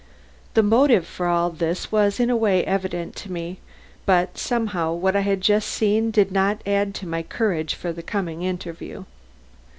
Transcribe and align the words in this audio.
The 0.55 0.63
motive 0.63 1.05
for 1.05 1.27
all 1.27 1.51
this 1.51 1.91
was 1.91 2.19
in 2.19 2.31
a 2.31 2.35
way 2.35 2.65
evident 2.65 3.15
to 3.17 3.31
me, 3.31 3.59
but 4.07 4.35
somehow 4.35 4.93
what 4.93 5.15
I 5.15 5.19
had 5.19 5.41
just 5.41 5.69
seen 5.69 6.09
did 6.09 6.31
not 6.31 6.59
add 6.65 6.95
to 6.95 7.07
my 7.07 7.21
courage 7.21 7.75
for 7.75 7.93
the 7.93 8.01
coming 8.01 8.41
interview. 8.41 9.03